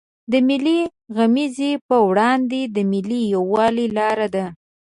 د 0.31 0.33
ملي 0.47 0.79
غمیزو 1.15 1.71
پر 1.87 1.99
وړاندې 2.09 2.61
د 2.75 2.77
ملي 2.91 3.21
یوالي 3.35 3.87
لار 3.97 4.19
ده. 4.33 4.45